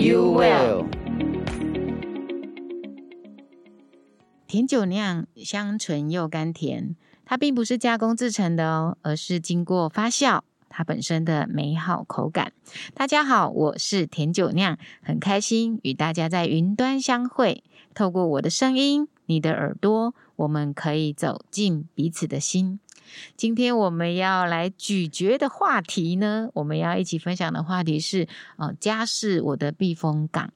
[0.00, 0.86] you will
[4.46, 6.96] 甜酒酿香醇又甘甜，
[7.26, 12.52] 它并不是加工制成的哦，而是经过发酵，它本身的美好口感。
[12.94, 17.62] 大家好，我是甜酒酿，很开心与大家在云端相会。
[17.94, 22.80] 透过我的声音，你的耳朵，我们可以走进彼此的心。
[23.36, 30.52] 今天我们要来咀嚼的话题呢，我们要一起分享的话题是，呃，家是我的避风港。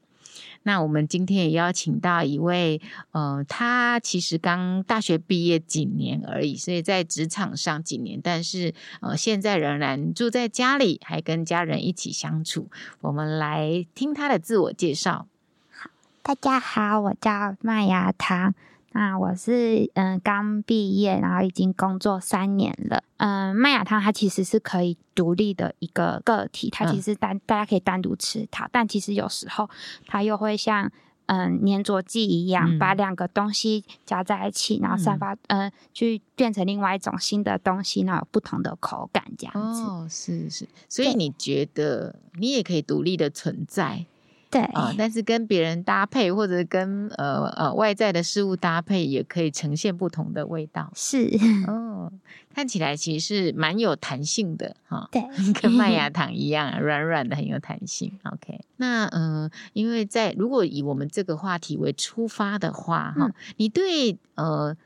[0.66, 2.80] 那我们今天也邀请到一位，
[3.12, 12.70] 呃，他其实刚大学毕业几年而已，所以在职场上几年，但是呃，现在仍然住在家里，还跟家人一起相处。
[13.02, 15.26] 我们来听他的自我介绍。
[15.70, 15.90] 好，
[16.22, 18.54] 大家好，我叫麦芽糖。
[18.96, 23.02] 那我是嗯刚毕业，然后已经工作三年了。
[23.16, 29.68] 嗯，麦芽糖它其实是可以独立的一个个体，它其实单、嗯、大家可以单独吃它，但其实有时候
[30.06, 30.88] 它又会像
[31.26, 39.82] 嗯粘着剂一样，嗯、把两个东西加在一起，然后散发嗯、呃、去变成另外一种新的东西，那有不同的口感这样子。
[39.82, 44.06] 哦，是是，所以你觉得你也可以独立的存在？
[44.54, 50.92] 对啊、呃，但是跟别人搭配，或者跟呃呃外在的事物搭配，也可以呈现不同的味道。
[50.94, 51.28] 是
[51.66, 52.12] 哦，
[52.54, 55.08] 看起来其实是蛮有弹性的哈。
[55.10, 55.22] 对，
[55.60, 58.16] 跟麦芽 糖一样，软软的，很有弹性。
[58.22, 64.76] OK，那嗯、呃，因为在如果以我们这个话题为出发的话，哈、嗯，你对呃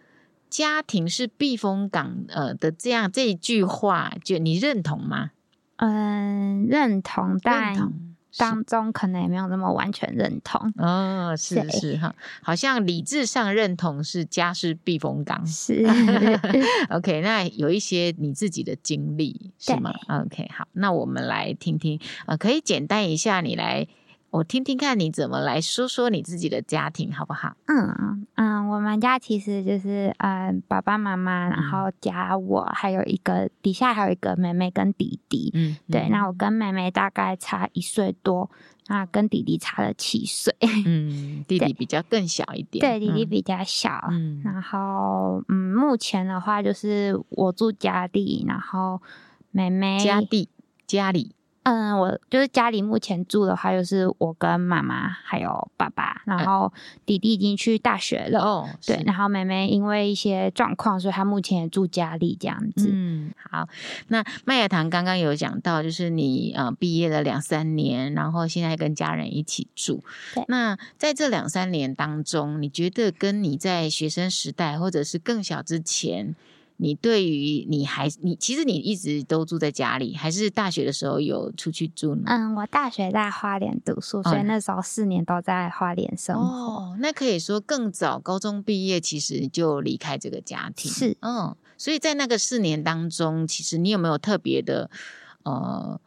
[0.48, 5.32] 家庭是避风港呃的这样这一句话，就你认同吗？
[5.76, 7.92] 嗯，认同，但。
[8.36, 15.86] 当中可能也没有那么完全认同哦，是是哈，好像理智上认同是家是避风港， 是
[16.90, 17.20] OK。
[17.22, 23.86] 那有一些你自己的经历是吗？OK，好，那我们来听听，呃，可以简单一下你来。
[24.30, 27.56] 我听听看你怎么来说说你自己的家庭好不好？
[27.66, 35.50] 嗯嗯，我们家其实就是嗯、呃、爸爸妈妈，然后加我，还有一个底下还有一个妹妹跟弟弟。
[35.54, 38.50] 嗯，对，那我跟妹妹大概差一岁多，
[38.88, 40.54] 那跟弟弟差了七岁。
[40.84, 42.80] 嗯， 弟弟比较更小一点。
[42.80, 44.08] 对，弟弟比较小。
[44.10, 49.00] 嗯，然后嗯，目前的话就是我住家里，然后
[49.50, 50.48] 妹妹家地
[50.86, 51.34] 家里。
[51.64, 56.72] 嗯，我就是家里目前住的话，就是我跟妈妈还有爸爸，然后
[57.04, 58.40] 弟弟已经去大学了。
[58.40, 62.88] 哦，对，然后妹妹因为一些状况，所以她目前也住家里这样子。
[62.90, 63.68] 嗯，好。
[64.06, 70.02] 那麦芽糖刚刚有讲到，就是你呃毕业了两三年，然后现在跟家人一起住。
[70.34, 70.44] 对。
[70.48, 76.34] 那在这两三年当中，你觉得跟你在学生时代，或者是更小之前，
[76.80, 82.22] 你对于你还你其实你一直都住在家里，还是大学的时候有出去住呢？
[82.26, 86.46] 嗯，我大学在花莲读书，所以那时候四年都在花莲生活。
[86.46, 90.88] 哦，那可以说更早高中毕业，其实就离开这个家庭。
[90.88, 94.88] 是，嗯，所以在那个四年当中，其实你有没有特别的
[95.42, 96.00] 呃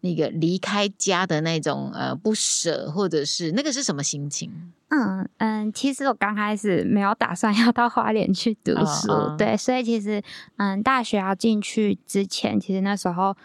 [0.00, 4.72] 那个离开家的那种呃不舍，或者是那个是什么心情？
[4.94, 10.22] 嗯嗯，其实我刚开始没有打算要到花莲去读书，哦、对，所以其实
[10.56, 13.36] 嗯，大学要进去之前，其实那时候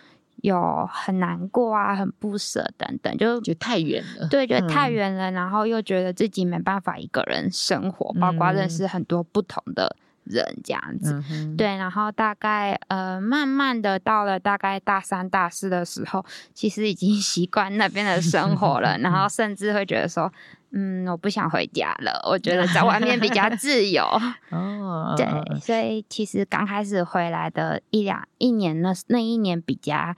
[0.41, 20.31] 有很难过啊，很不舍等等，就觉得太远了，对，觉得太远了，嗯、然后又觉得自己没办法一个人生活，包括认识很多不同的人这样子，嗯、对，然后大概呃，慢慢的到了大概大三、大四的时候，其实已经 习惯那边的生活了，然后甚至会觉得说。
[20.71, 22.23] 嗯，我不想回家了。
[22.29, 24.03] 我觉得在外面比较自由。
[24.51, 25.25] 哦，对，
[25.59, 30.13] 所以其实刚开始回来的一两一年那那一年比较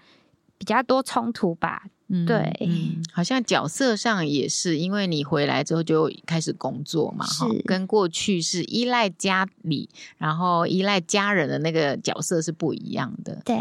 [0.57, 1.83] 比较多冲突吧。
[2.13, 13.41] 嗯，对，嗯，好像角色上也是，因为你回来之后就开始工作嘛，哈跟过去是依赖家里，然后依赖家人的那个角色是不一样的。
[13.45, 13.55] 对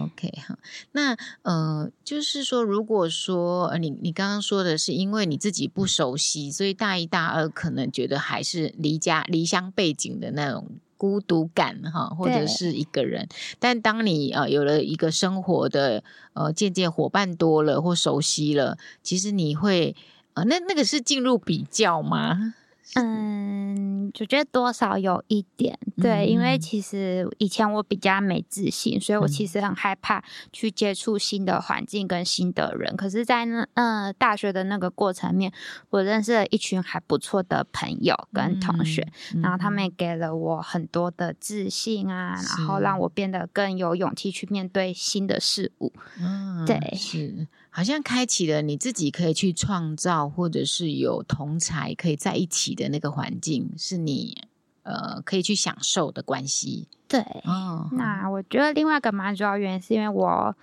[0.00, 0.56] ，OK 哈，
[0.92, 10.70] 那呃，就是说，如果说呃，你你刚刚说的是因为你自己不熟悉，所以大一大二可能觉得还是离家离乡背景的那种。
[10.96, 13.28] 孤独感哈，或者是一个人，
[13.58, 16.02] 但当你呃有了一个生活的
[16.32, 19.94] 呃渐渐伙伴多了或熟悉了，其实你会
[20.34, 22.54] 啊，那那个是进入比较吗？
[22.94, 30.22] 嗯，我觉得多少有一点对，嗯、因为其实以前我比较没自信，所以我其实很害怕
[30.52, 32.92] 去接触新的环境跟新的人。
[32.94, 35.52] 嗯、可是，在那嗯大学的那个过程面，
[35.90, 45.92] 我认识了一群还不错的朋友跟同学，嗯、然后他们也给了我很多的自信啊，然后让我变得更有勇气去面对新的事物。
[46.20, 47.48] 嗯，对，是。
[47.76, 54.48] 好像开启了你自己可以去创造，或者是有同才可以在一起的那个环境，是你
[54.82, 56.88] 呃可以去享受的关系。
[57.06, 60.56] 对，哦，那我觉得另外一个蛮主要原因是因为我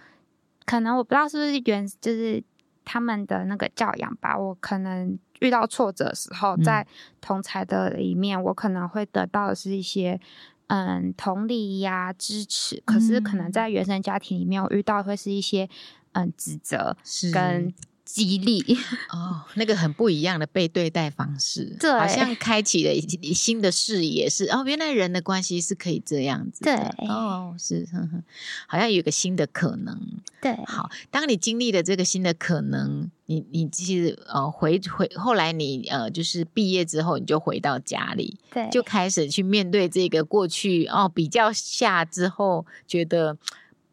[0.65, 2.43] 可能我不知道是不是原就是
[2.83, 6.87] 他们的那个教养吧，我可能遇到挫折的时候，在
[7.21, 10.19] 同才的里面，嗯、我可能会得到的是一些
[10.65, 15.69] 嗯同理呀、支持，可是可能在原生家庭里面，我遇到会是一些。
[16.13, 17.73] 嗯，指责是跟
[18.05, 18.61] 激励。
[19.09, 22.93] 哦，那个很不一样的被对待方式，对，好像开启了
[23.33, 26.75] 新的视野，是哦，原来人的关系是可以这样子，对，
[27.07, 28.23] 哦，是呵呵，
[28.67, 29.97] 好像有个新的可能，
[30.41, 43.37] 对，好，当你经历了这个新的可能，你你其实呃回回后来你呃就是毕业之后，你就回到家里，对，就开始去面对这个过去哦比较下之后觉得。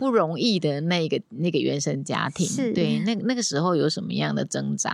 [0.01, 4.91] 不容易的那个那个原生家庭，是对，那那个时候有什么样的挣扎？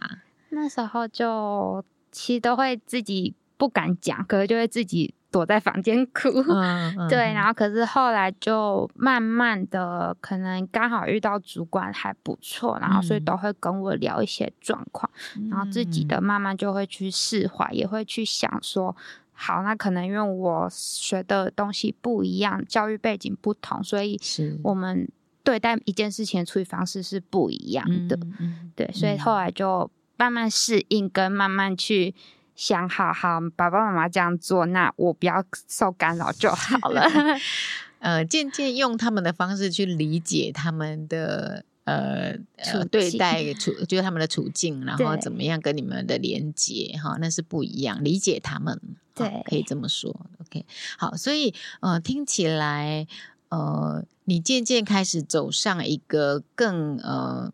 [0.49, 6.29] 那时候就其实都会自己不敢讲，可是就会自己躲在房间哭。
[6.51, 18.97] 嗯嗯、对，然后可是后来就慢慢的，可能刚好遇到主管还不错，然后所以都会跟我聊一些状况，嗯、然后自己的慢慢就会去释怀，也会去想说。
[19.39, 24.19] 好，那可能因为我学的东西不一样，教育背景不同，所以
[24.65, 25.07] 我们
[25.45, 28.19] 对待一件事情的处理方式是不一样的。
[28.41, 32.15] 嗯、对，所以后来就慢慢适应，跟慢慢去
[32.55, 37.07] 想，好好爸爸妈妈这样做，那我不要受干扰就好了。
[38.01, 41.65] 呃，渐渐用他们的方式去理解他们的。
[41.87, 48.81] 呃，呃，对待处就是他们的处境，然后怎么样跟你们的连接哈对，那是不一样，理解他们，
[49.15, 50.11] 对，可以这么说。
[50.41, 50.67] OK，
[50.99, 53.07] 好，所以呃，听起来
[53.51, 57.53] 呃，你渐渐开始走上一个更呃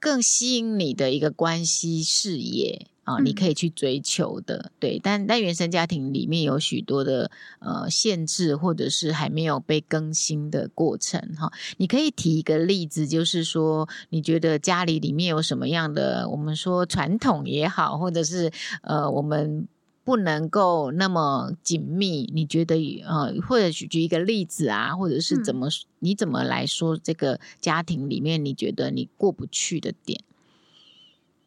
[0.00, 2.86] 更吸引你的一个关系视野。
[3.08, 11.52] 啊、哦，你可以去追求的，嗯、对，但但原生家庭里面有许多的呃限制，或者是还没有被更新的过程哈、哦。
[11.78, 18.52] 你可以提一个例子，就是说，你觉得家里里面有什么样的，我们说传统也好，或者是
[18.82, 19.66] 呃，我们
[20.04, 22.30] 不能够那么紧密。
[22.34, 22.76] 你觉得
[23.06, 30.20] 呃，或者举举一个例子啊，或者是怎么、嗯、你怎么来说这个家庭里面你觉得你过不去的点？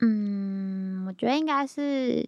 [0.01, 2.27] 嗯，我觉得应该是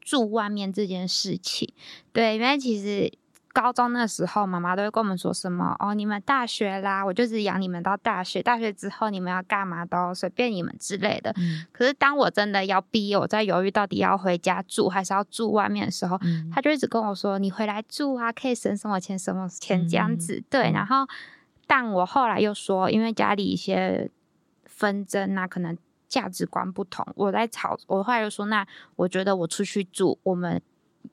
[0.00, 1.72] 住外面这件事情。
[2.12, 3.12] 对，因为其实
[3.52, 11.34] 高中那时候，妈妈都会跟我们说什么哦，你们大学啦，我就是养你们到大学，大学之后你们要干嘛都随便你们之类的。
[11.38, 20.36] 嗯、可是当我真的要毕业，我在犹豫到底要回家住还是要住外面的时候，嗯、他就一直跟我说：“你回来住啊，可以省什么钱，什么钱这样子。
[20.36, 21.08] 嗯”对，然后
[21.66, 24.10] 但我后来又说，因为家里一些
[24.64, 25.76] 纷争啊，可能。
[26.08, 30.60] 价值观不同，我在吵，我后来就说，那我觉得我出去住，我们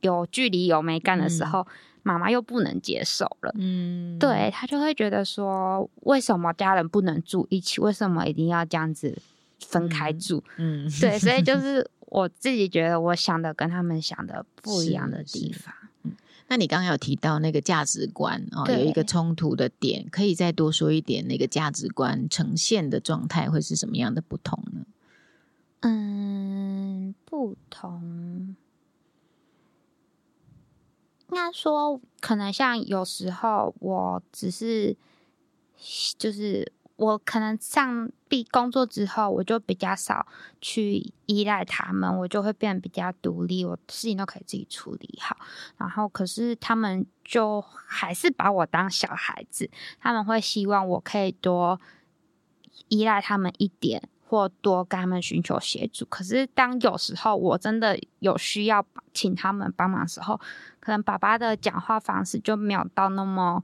[0.01, 1.65] 有距离有没干的时候，
[2.03, 3.53] 妈妈、嗯、又不能接受了。
[3.57, 7.81] 嗯，对，他就会觉得说，为什么家人不能住一起？
[7.81, 9.17] 为什么一定要这样子
[9.59, 10.43] 分开住？
[10.57, 15.73] 嗯，嗯对，所以就 是我自己觉得，我想的跟他们想的不一样的地方。
[16.47, 21.27] 那你刚刚有提到那个价值观哦，有一个冲突的点，可以再多说一点？
[21.27, 24.85] 那个价值观呈现的状态会是什么样的不同呢？
[25.81, 28.55] 嗯，不同，
[31.29, 34.95] 应该说可能像有时候我只是
[36.17, 36.71] 就是。
[37.03, 40.25] 我可能上毕工作之后，我就比较少
[40.61, 45.35] 去依赖他们，我就会变得比较独立，我事情都可以自己处理好。
[45.77, 49.69] 然后，可是他们就还是把我当小孩子，
[49.99, 51.81] 他们会希望我可以多
[52.87, 56.05] 依赖他们一点，或多跟他们寻求协助。
[56.05, 60.39] 可是，当有时候我真的有需要请他们帮忙的时候，
[60.79, 63.61] 可能爸爸的讲话方式就没有到那么。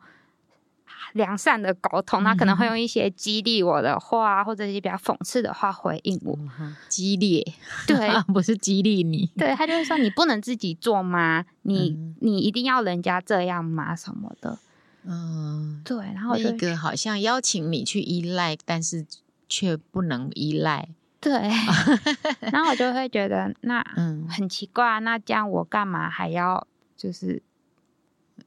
[1.13, 6.37] 良善的沟通，他可能会用一些激励我的话，或者一些比较讽刺的话回应我。
[6.87, 7.45] 激烈，
[7.87, 9.29] 对， 不是激励你。
[9.37, 11.45] 对，他就会说：“你不能自己做吗？
[11.63, 13.95] 你、嗯、你一定要人家这样吗？
[13.95, 14.59] 什么的？”
[15.05, 15.97] 嗯，对。
[16.13, 19.05] 然后一个好像邀请你去依赖，但是
[19.47, 20.89] 却不能依赖。
[21.21, 21.31] 对，
[22.39, 26.65] 然后我就会觉得那嗯很奇怪啊，那这样我干嘛还要
[26.95, 27.41] 就是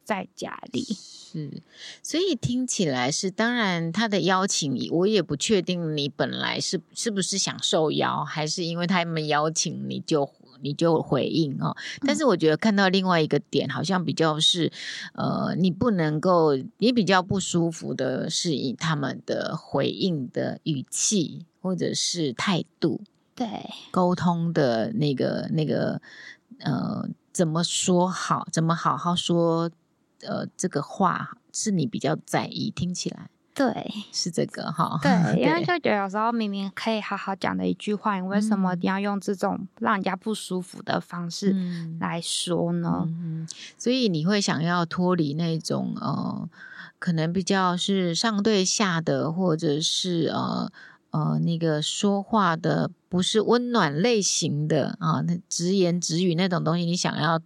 [0.05, 0.83] 在家里？
[0.85, 1.63] 是，
[2.03, 10.31] 所以听起来是，当然他的邀请，我也不确定你本来是是不是想受邀，还是因为他们邀请你就。
[10.65, 14.71] 你就回应哦，但是我觉得看到另外一个点，好像比较是，
[15.13, 23.01] 呃，你不能够，你比较不舒服的是以他们的回应的语气或者是态度，
[23.35, 23.49] 对，
[23.91, 26.01] 沟通的那个那个，
[26.61, 29.69] 呃，怎么说好，怎么好好说，
[30.23, 33.29] 呃，这个话是你比较在意，听起来。
[33.55, 34.99] 对， 是这个哈。
[35.03, 41.55] 对，因为就觉得有时候明明可以好好讲的一句话，你为什么一定要用这种让人家不舒服的方式
[42.01, 43.07] 来说呢？
[43.77, 46.49] 所以你会想要脱离那种呃，
[46.99, 50.73] 可能比较是上对下的，或者是呃
[51.11, 57.39] 呃那个说话的不是温暖类型的啊，那直言直语那种东西，你想要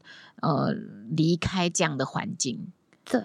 [0.43, 0.73] 呃
[1.11, 2.73] 离开这样的环境。
[3.09, 3.21] 对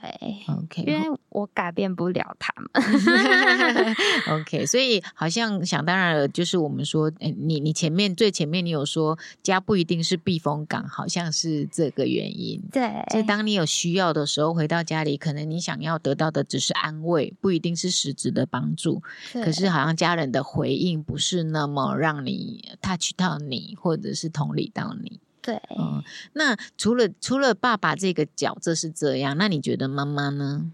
[0.47, 2.69] ，OK，因为我改变不了他们，
[4.29, 12.61] OK，所以好像想当然了，就是我们说，诶你你前面最前面你有说家不一定是避风港，好像是这个原因。
[12.71, 19.01] 对，所以当你有需要的时候回到家里，可能你想要得到的只是安慰，不一定是实质的帮助。
[19.33, 25.19] 可是好像家人的回应不是那么让你 touch 到你，或者是同理到你。
[25.41, 30.71] 对，嗯，那除了除了爸爸这个角色是这样，那你觉得妈妈呢？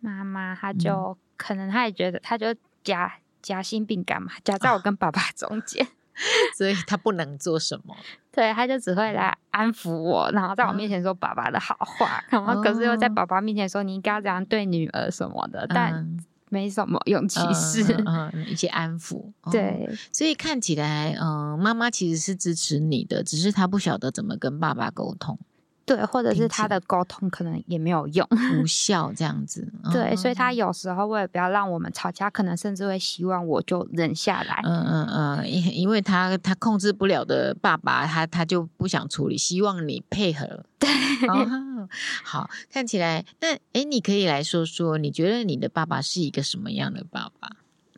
[0.00, 5.90] 妈妈她就、嗯、可能她也觉得，她就夹夹心饼干嘛，夹在我跟爸爸 中间，哦、
[6.56, 7.96] 所以她不能做什么。
[8.30, 16.16] 对，她就只会来安抚我，然后在我面前说爸爸的好话，嗯、然后可是又在爸爸面前说你应该要这样对女儿什么的，但。
[16.50, 25.38] 嗯没什么用，其实，嗯，嗯，一些安抚，对、哦，所以看起来，嗯，妈妈其实是支持你的，只是她不晓得怎么跟爸爸沟通。
[25.84, 28.26] 对，或者是他的沟通可能也没有用，
[28.60, 29.72] 无效这样子。
[29.92, 34.60] 对，嗯、所以他有时候为了不要让我们吵架，可能甚至会希望我就忍下来。
[34.64, 40.64] 嗯嗯嗯，因因为他他控制不了的爸爸，他他就不想处理，希望你配合。
[40.80, 40.90] 对，
[41.28, 41.75] 哦、
[42.24, 47.50] 好，看起来，那哎，你可以来说说，你觉得你的爸爸是一个什么样的爸爸？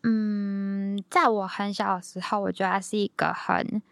[0.03, 3.83] 嗯，在我很小的时候，我觉得他是一个很。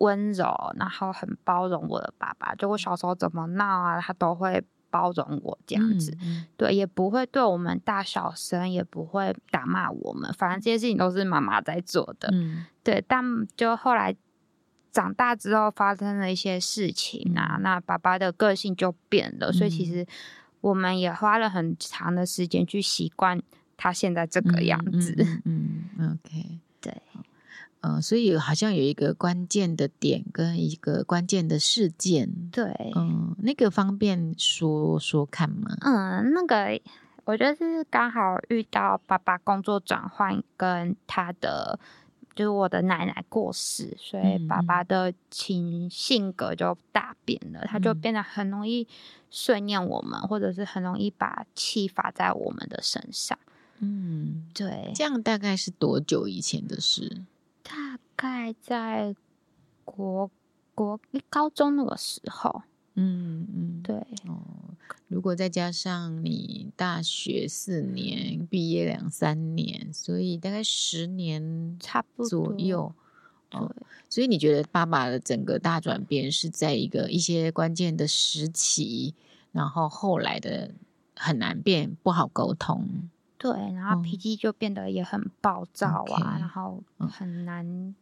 [0.00, 6.14] 温柔，然后很包容我的爸爸，就我小时候怎么闹啊，他都会包容我这样子。
[6.20, 12.28] 嗯、对，也不会对我们大小声，也不会打骂我们，反正这些事情都是妈妈在做的。
[12.30, 13.24] 嗯、对，但
[13.56, 14.14] 就后来
[14.96, 20.06] 长大之后发生了一些事情啊，嗯、那爸爸的个性就变了，所以其实
[20.62, 23.42] 我们也花了很长的时间去习惯
[23.76, 25.14] 他现在这个样子。
[25.44, 26.94] 嗯，OK， 对。
[27.82, 32.64] 嗯，所以好像有一个关键的点跟一个关键的事件，对，
[32.96, 35.76] 嗯，那个方便说说看吗？
[35.82, 36.80] 嗯，那个
[37.26, 41.78] 我觉得是刚好遇到爸爸工作转换，跟他的
[42.36, 48.86] 就是我的奶奶过世，所以爸爸的情性格就大变了，嗯、他就变得很容易
[49.30, 53.36] 碎念我们，或者是很容易把气发在我们的身上。
[53.78, 57.22] 嗯，对，这样大概是多久以前的事？
[57.62, 59.16] 大概在
[59.84, 60.30] 国
[60.74, 62.62] 国高中那个时候，
[62.96, 64.42] 嗯嗯，嗯对哦。
[65.08, 72.92] 如果再加上你大学四年，毕业两三年，所以大概十年差不多左右。
[73.48, 73.72] 对、哦，
[74.08, 79.14] 所以你觉得爸爸的整个大转变是在一个一些关键的时期，
[79.52, 80.72] 然后后来的
[81.14, 83.08] 很难变，不好沟通。
[83.38, 87.94] 对，然后脾气就变得也很暴躁啊，哦然后很难、嗯、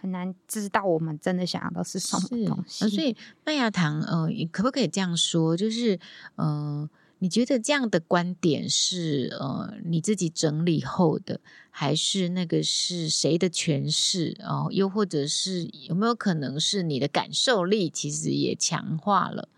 [0.00, 2.84] 很难知道我们真的想要的是什么东西。
[2.84, 5.56] 呃、所以麦芽糖，呃，可不可以这样说？
[5.56, 5.98] 就是，
[6.36, 6.88] 呃，
[7.18, 11.40] 你觉得这样的观点是呃你自己整理后的，
[11.70, 14.36] 还是那个是谁的诠释？
[14.40, 19.48] 哦、呃，又或者是有没有可能是你的感受力其实也强化了？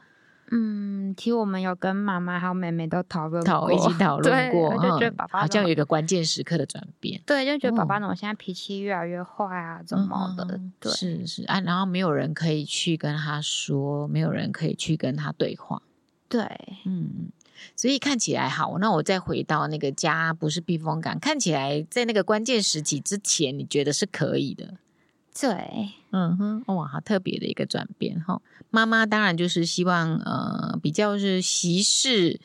[0.51, 7.21] 嗯，其实我们有跟妈妈还有妹妹都讨论过，一起讨 论过，就觉得爸爸好像有一个关键时刻的转变。
[7.25, 10.45] 对，就觉得爸爸呢，我现在脾气越来越坏啊，怎么的？
[10.57, 15.81] 嗯、对，是是啊，然后没有人可以去跟他说，没有人可以去跟他对话。
[16.29, 16.43] 对，
[16.85, 17.31] 嗯，
[17.75, 18.79] 所以看起来好。
[18.79, 24.75] 那我再回到那个家不是避风港，看起来在那个关键时期之前，你觉得是可以的。
[25.39, 28.41] 对，嗯哼，哇，好特别的一个转变哈。
[28.71, 32.41] 妈妈当然就是希望呃比较是息事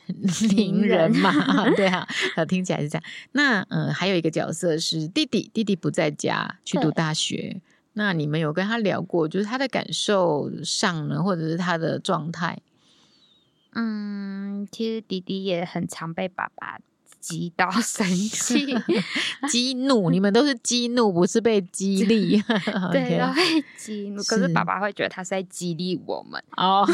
[0.54, 1.32] 宁人嘛，
[1.76, 2.06] 对啊，
[2.48, 3.02] 听起来是这样。
[3.32, 7.60] 那呃还有一个角色是弟弟，弟弟不在家去读大学。
[7.94, 12.60] 那你们有跟他聊过，就是他的感受上呢，或者是他的状态？
[13.72, 16.78] 嗯，其实弟弟也很常被爸爸。
[17.20, 18.74] 激到 生气，
[19.48, 22.40] 激怒，你们都是激怒，不是被激励。
[22.92, 24.22] 对，都被激怒。
[24.24, 26.42] 可是爸爸会觉得他是在激励我们。
[26.56, 26.86] 哦，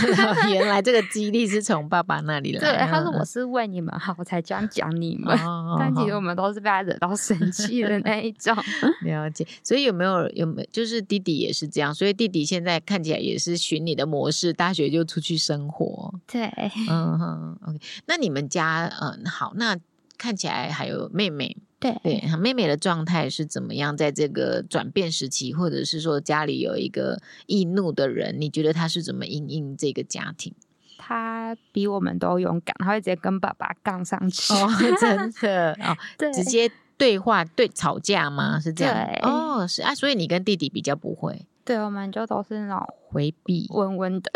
[0.51, 2.61] 原来这个激励是从爸爸那里来。
[2.61, 5.39] 对，他说我是为你们好，我才这样讲你们。
[5.79, 8.57] 但其实我们都是被他惹到生气的那一种。
[9.03, 9.47] 了解。
[9.63, 11.95] 所以有没有有没有，就是弟弟也是这样。
[11.95, 16.15] 所以弟弟现在看起来也是循你的模式，大学就出去生活。
[16.27, 16.47] 对，
[16.89, 17.79] 嗯哼，OK。
[18.07, 19.77] 那你们家，嗯，好，那。
[20.23, 23.97] 看起来还有妹妹，对对，妹妹的状态是怎么样？
[23.97, 30.55] 在这个转变时期，或者是说家里有一个易怒的人，你觉得他是怎么应应这个家庭？
[30.97, 34.69] 他比我们都勇敢，他会直接跟爸爸杠上去，哦、
[35.01, 38.61] 真的 哦，对，直接对话对吵架吗？
[38.61, 38.95] 是这样？
[38.95, 41.45] 对哦，是啊，所以你跟弟弟比较不会。
[41.65, 44.31] 对，我们就都是那种回避、温温的，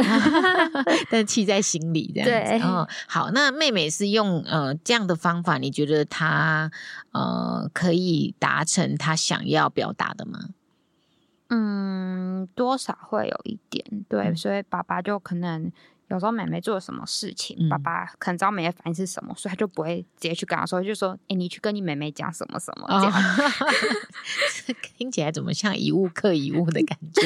[1.11, 2.51] 但气在心里这样子。
[2.51, 6.71] 对，哦，好，那妹妹是用呃这样的方法，你觉得她
[7.13, 10.51] 呃可以达成她想要表达的吗？
[11.49, 15.73] 嗯，多少会有一点，对，嗯，所以爸爸就可能。
[16.09, 27.23] 有时候妹妹做了什么事情，嗯、爸爸可能知道妹妹反应是什么，所以他就不会直接去跟她说，就说：“哎、欸，你去跟你妹妹讲什么什么。”这样、哦、 听起来怎么像一物克一物的感觉？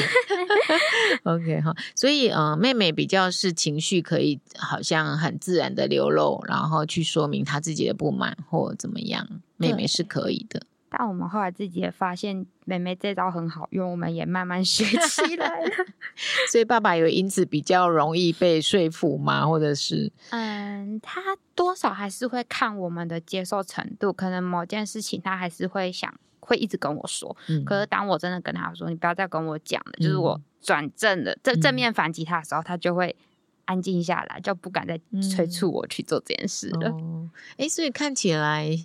[1.23, 10.63] OK 哈，所以呃，妹妹比较是情绪可以好像很自然的流露，然后去说明她自己的不满或怎么样，妹妹是可以的。
[10.93, 15.69] 但我们后来自己也发现，妹妹这招很好用，我们也慢慢 学起来了。
[16.51, 19.47] 所以爸爸有因此比较容易被说服吗？
[19.47, 20.11] 或者是？
[20.31, 21.21] 嗯，他
[21.55, 27.33] 多少还是会看我们的接受程度，可能某件事情他还是会想，会一直跟我说。
[27.47, 33.15] 嗯、可是当我真的跟他说，你不要再跟我讲了，嗯、就是我转正了正正面反击他的时候，他就会
[33.63, 36.89] 安静下来，就不敢再催促我去做这件事了。
[36.89, 38.77] 哎、嗯哦，所以看起来。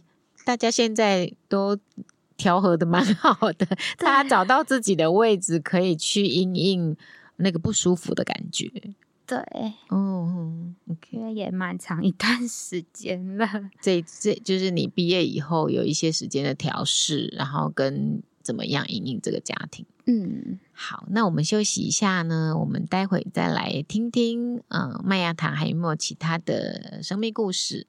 [0.47, 1.77] 大家现在都
[2.37, 3.67] 调和的蛮好的，
[3.99, 6.97] 大家找到自己的位置，可以去应应
[7.39, 8.71] 那个不舒服的感觉。
[9.27, 9.39] 对，
[9.89, 13.49] 哦，OK，也蛮长一段时间了。
[13.81, 19.85] 这这就是你毕业以后有一些时间的调试，然后跟怎么样因应这个家庭。
[20.07, 27.85] 嗯，好，那我们休息一下呢，我们待会再来听听，嗯、呃，麦芽糖还有没有其他的生命故事？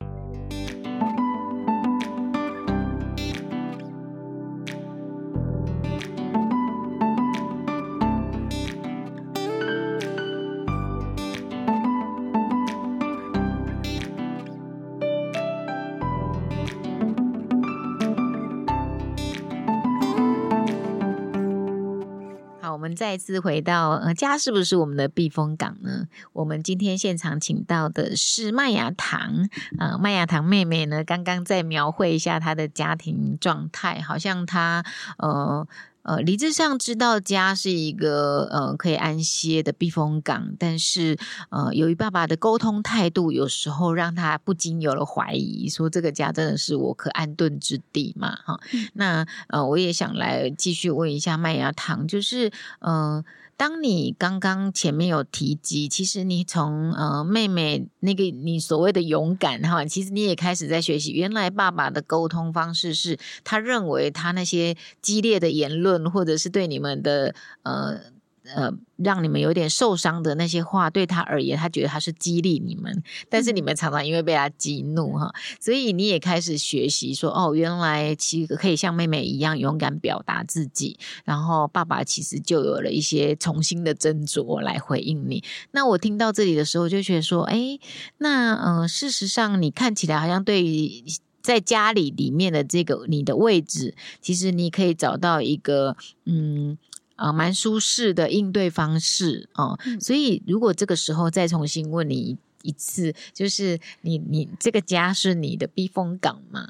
[22.96, 26.08] 再次回到呃，家是不是我们的避风港呢？
[26.34, 34.84] 我们今天现场请到的是麦芽糖，呃，麦芽糖妹妹呢，刚刚在描绘一下她的家庭状态，好像她
[35.18, 35.68] 呃。
[36.08, 41.18] 呃，理智上知道家是一个呃可以安歇的避风港，但是
[41.50, 48.38] 呃，由于爸爸的沟通态度，有时候让他不禁有了怀疑，说这个家真的是我可安顿之地嘛？
[48.46, 53.24] 哈，嗯、那呃，我也想来继续问一下麦芽糖，就是呃。
[53.58, 61.12] 当你刚刚前面有提及，其实你从呃妹妹那个你所谓的勇敢哈，其实你也开始在学习。
[61.12, 68.16] 原来爸爸的沟通方式是他认为他那些激烈的言论，或者是对你们的呃。
[68.56, 85.44] 呃，让你们有点受伤的那些话，对他而言，他觉得他是激励你们，但是你们常常因为被他激怒哈，所以你也开始学习说，哦，原来其实可以像妹妹一样勇敢表达自己，然后爸爸其实就有了一些重新的斟酌来回应你。
[85.72, 87.78] 那我听到这里的时候，就觉得说，哎，
[88.18, 91.04] 那呃，事实上你看起来好像对于
[91.42, 96.78] 在家里里面的这个你的位置，其实你可以找到一个嗯。
[97.18, 106.68] 啊，蛮舒适的应对方式哦，嗯、所以如果这个时候再重新问你一次，就是你你这个家是你的避风港吗？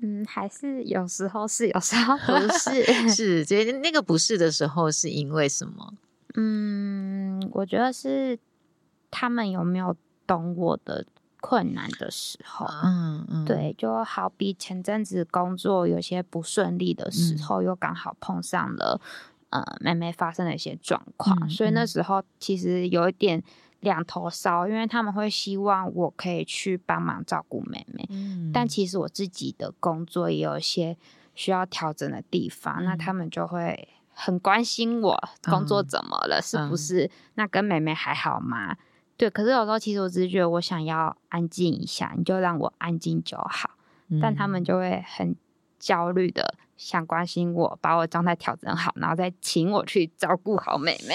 [0.00, 5.94] 嗯，还是有时候是，有时候不是， 是，觉得那个不是的时候是因为什么？
[6.34, 8.38] 嗯，我觉得是
[9.10, 11.06] 他们有没有懂我的
[11.40, 19.00] 困难的时候，嗯嗯，对，就好比前阵子工作有些不顺利的时候，嗯、又刚好碰上了。
[19.54, 23.40] 呃妹妹发生了一些状况，嗯、所以那时候其实有一点
[23.80, 30.96] 两头烧，因为他们会希望我可以去帮忙照顾妹妹，嗯、但其实我自己的工作也有一些
[31.36, 37.08] 需要调整的地方，嗯、那他们就会很关心我工作怎么了，嗯、是不是？
[37.34, 38.76] 那跟妹妹还好吗？
[39.16, 43.70] 对，可是有时候其实我只是觉得我想要安静一下，你就让我安静就好。
[44.08, 45.36] 嗯、但他们就会很
[45.84, 51.14] 焦虑的想关心我，把我状态调整好，然后再请我去照顾好妹妹。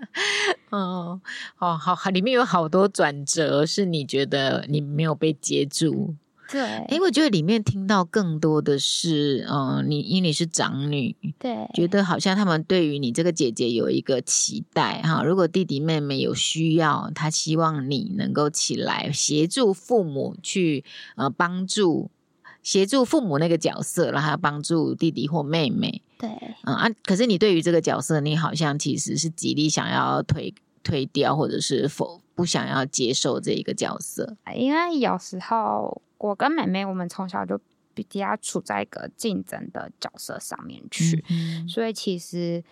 [0.70, 1.20] 哦
[1.58, 6.14] 哦，好，里面有好多转折，是你觉得你没有被接住。
[6.50, 15.22] 对，哎，我觉得里面听到更多的是，嗯、呃，你因为你是长女，对，觉得好像他们对于你这个姐姐有一个期待哈。
[15.22, 20.84] 如果弟弟妹妹有需要，他希望你能够起来协助父母去
[21.14, 22.10] 呃帮助
[22.62, 26.02] 协助父母那个角色，然后帮助弟弟或妹妹。
[26.18, 26.28] 对，
[26.64, 36.02] 嗯啊，可是你对于这个角色，你好像其实是极力想要推推掉，或者是否不想要接受这一个角色，因为有时候。
[36.20, 37.58] 我跟妹妹，我们从小就
[37.94, 42.62] 比较处在一个竞争的角色上面去，嗯、所以其实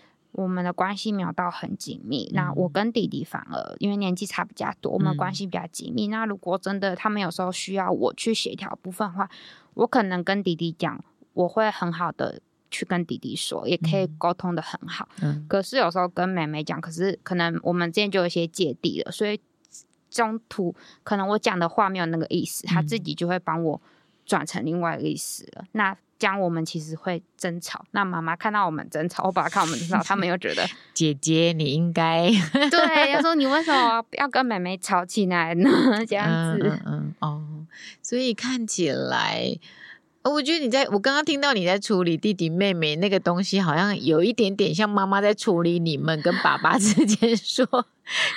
[0.43, 2.29] 我们的关系没有到很紧密。
[2.33, 6.09] 嗯、那我跟弟弟反而因为年纪差比较多，我们关系比较紧密。
[6.09, 9.29] 嗯、那如果真的他们有时候需要我去协调部分的话，
[9.75, 15.09] 我可能跟弟弟讲，我会很好的去跟弟弟说，也可以沟通的很好。
[15.23, 19.41] 嗯、可是有时候跟妹妹讲，可是可能我们之间就有一些芥蒂了，所以。
[20.11, 20.75] 中途
[21.05, 23.79] 可能我讲的话没有那个意思，他自己就会帮我
[24.25, 25.63] 转成另外一个意思了。
[25.63, 32.29] 嗯、那讲我们其实会争吵，那妈妈看到我们争吵，我爸爸看我们争吵，他们又觉得 姐姐你应该
[32.71, 35.71] 对，要说你为什么要跟妹妹吵起来呢？
[36.07, 36.27] 这样
[36.59, 37.43] 子，嗯，嗯哦，
[38.03, 39.59] 所以看起来。
[40.29, 47.67] 我觉得你在我刚刚听到你在处理弟弟妹妹那个东西，好像有一点点像妈妈在处理你们跟爸爸之间 说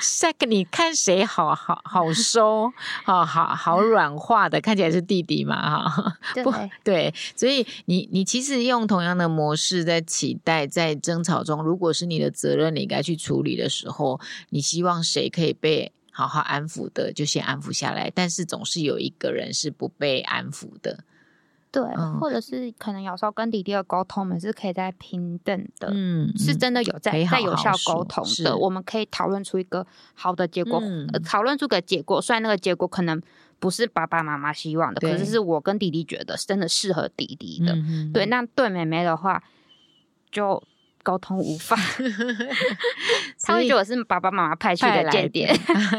[0.02, 2.72] ，Sek，你看谁好好好收，
[3.04, 21.06] 好好好软化的，看起来是弟弟嘛，哈，不对，所以你你其实用同样的模式在期待，在争吵中，如果是你的责任，你该去处理的时候，你希望谁可以被好好安抚的，就先安抚下来，但是总是有一个人是不被安抚的。
[21.72, 21.82] 对，
[22.20, 30.84] 或者是可能有时候跟弟弟的沟通，我们是可以在平等的，嗯，是真的有在在有效沟通的，我们可以讨论出一个好的结果，
[31.26, 32.22] 讨论出个结果。
[32.22, 33.22] 虽然那个结果可能
[33.58, 37.72] 不是爸爸妈妈希望的，可是是我跟弟弟觉得是真的适合弟弟的。
[37.74, 39.42] 嗯、对，那对妹妹的话
[40.30, 40.62] 就
[41.04, 41.78] 沟通无法，
[43.42, 45.50] 他会觉得我是爸爸妈妈派去的间谍。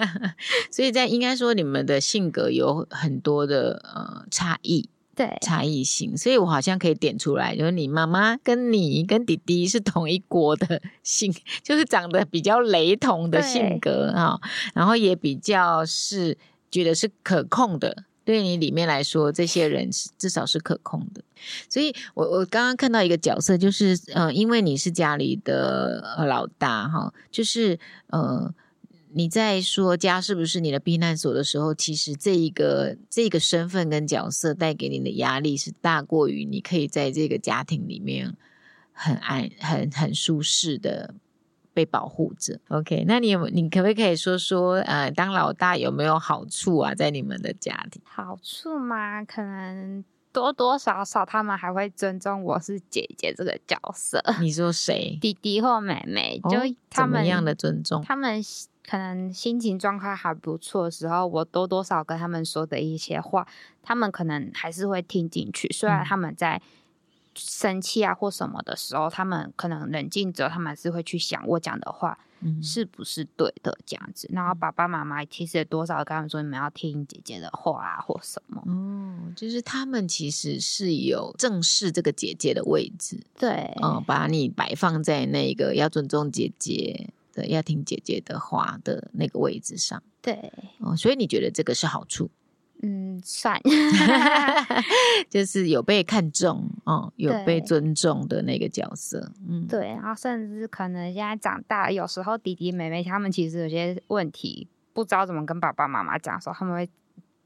[0.70, 4.90] 所以在应该说，你们的性格有很多的呃差异。
[5.14, 11.31] 对，差异性，所以我好像可以点出来，就是你妈妈跟你跟弟弟是同一国的性，
[11.62, 14.40] 就是长得比较雷同的性格啊对、哦，
[14.75, 16.38] 然后也比较是
[16.70, 21.22] 觉得是可控的，对你里面来说，这些人是至少是可控的。
[21.68, 28.55] 所以我我刚刚看到一个角色，就是呃，因为你是家里的老大哈、哦，就是呃。
[29.14, 38.35] 你在说家是不是你的避难所的时候，其实这一个这个身份跟角色带给你的压力是大过于你可以在这个家庭里面
[38.92, 41.14] 很安、很很舒适的
[41.75, 42.59] 被保护着。
[42.68, 46.94] OK，那你有你可不可以说说呃，当老大有没有好处啊？
[46.94, 49.25] 在你们的家庭，好处吗？
[49.25, 54.22] 可能多多少少他们还会尊重我是姐姐这个角色。
[54.40, 55.18] 你说谁？
[55.20, 56.40] 弟弟或妹妹？
[56.44, 58.03] 就他们、哦、怎么样的尊重？
[58.03, 58.42] 他们。
[58.85, 63.47] 可能心情状况还不错的时候，我多多少跟他们说的一些话，
[63.83, 65.68] 他们可能还是会听进去。
[65.73, 66.61] 虽然他们在
[67.35, 72.18] 生气啊或什么的时候，他们可能冷静之后，他们还是会去想我讲的话
[72.61, 74.29] 是不是对的这样子。
[74.33, 78.61] 然后爸爸妈妈其实也多少跟他们说，你们要听姐姐的话啊或什么。
[78.66, 87.09] 哦，就是他们其实是有正视这个姐姐的位置，对，嗯，把你摆放在那个要尊重姐姐。
[87.33, 92.31] 对，要听姐姐的话的那个位置上，对，哦，所以你觉得这个是好处？
[92.85, 93.61] 嗯，算，
[95.31, 106.90] 就是有被看重哦，有被尊重的那个角色，对嗯，对，然后甚至可能现在长大，有时候弟弟妹妹他们其实有些问题不知道怎么跟爸爸妈妈讲的时候，他们会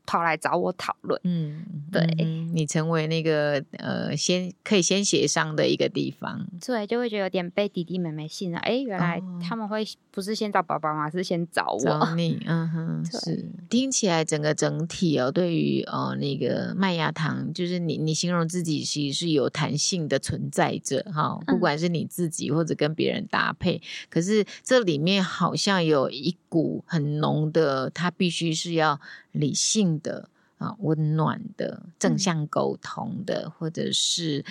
[0.07, 1.21] 跑来找我讨论。
[1.25, 8.59] 嗯，对嗯，你成为那个呃，先可以先协商的一个地方，对，就会觉得有点被弟弟妹妹信了。
[8.59, 11.11] 哎，原来他们会不是先找爸爸吗？
[11.11, 11.85] 是先找我。
[11.85, 13.45] 找 你，嗯哼，是。
[13.69, 28.99] 听起来整个整体哦，对于呃那个麦芽糖，就是你你形容自己其实是有弹性的存在着哈，不管是你自己或者跟别人搭配，嗯、可是这里面好像有一股很浓的，它必须是要
[29.33, 34.43] 理性的啊，温暖的，正向沟通的，嗯、或者是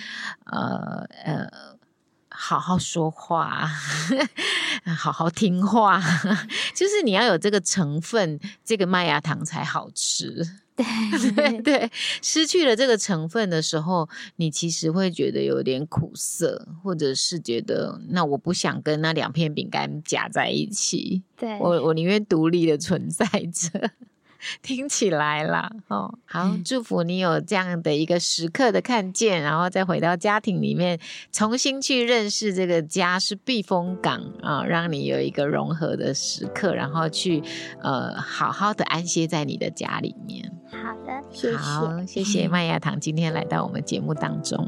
[0.44, 1.50] 呃呃，
[2.30, 3.66] 好好说话，
[4.96, 6.00] 好好听话，
[6.76, 10.60] 就是你要有这个成分，这个麦芽糖才好吃。
[10.76, 10.86] 对
[11.32, 11.90] 对对，
[12.22, 21.22] 失去了这个成分的时候，你其实会觉得有点苦涩，或者是觉得那我不想跟那两片饼干夹在一起。
[21.36, 23.90] 对，我我宁愿独立的存在着。
[24.62, 31.00] 听起来啦，哦，好，祝福你有这样的一个时刻的看见，然后再回到家庭里面，
[31.32, 37.42] 重新去认识这个家是避风港啊，让你有一个融合的时刻，然后去
[37.82, 40.52] 呃好好的安歇在你的家里面。
[41.36, 44.66] 好的，谢谢，好，谢谢 麦芽糖今天来到我们节目当中。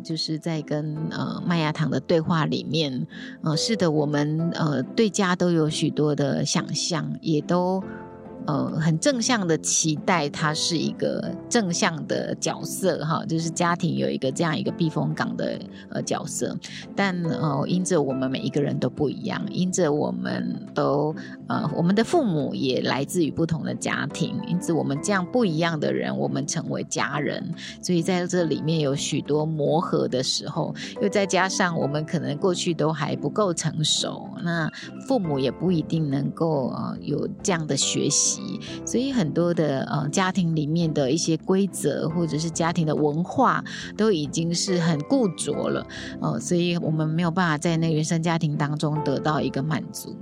[0.00, 3.06] 就是在跟呃麦芽糖的对话里面，
[3.42, 7.82] 呃，是的，我们呃对家都有许多的想象，也都。
[8.48, 16.56] 呃，很正向的期待，他是一个正向的角色哈，就是家庭有一个这样一个避风港的呃角色。
[16.96, 21.14] 但呃，因着我们每一个人都不一样，因着我们都
[21.46, 27.54] 呃，我们的父母也来自于不同的家庭，因此我们这样不一样的人，我们成为家人。
[27.82, 34.70] 所以在这里面有许多磨合的时候，又再加上我们可能过去都还不够成熟，那
[35.06, 38.37] 父母也不一定能够呃有这样的学习。
[38.84, 43.62] 所以很多的呃家庭里面的一些规则或者是家庭的文化
[43.96, 45.86] 都已经是很固着了，
[46.20, 50.16] 呃，所以我们没有办法在那原生家庭当中得到一个满足。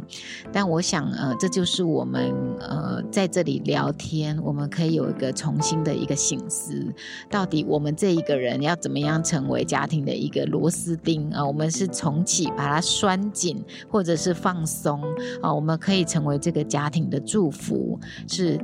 [0.52, 6.92] 但我想呃这就是我们呃在这里聊天，我们可以有一个重新的一个醒思，
[7.30, 11.44] 到底我们这一个人要怎么样成为家庭的一个螺丝钉啊？
[11.44, 15.00] 我们是重启把它拴紧，或者是放松
[15.40, 15.52] 啊？
[15.52, 17.98] 我们可以成为这个家庭的祝福。
[18.28, 18.58] 是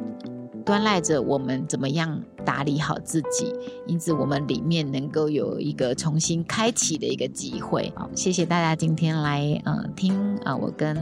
[0.64, 3.52] 端赖着我们怎么样打理好自己，
[3.86, 7.92] 因此我们里面能够有一个重新开启的一个机会。
[7.96, 10.96] 好，谢谢大家今天来呃听啊、呃、我跟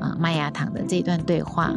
[0.00, 1.74] 啊麦芽糖的这段对话。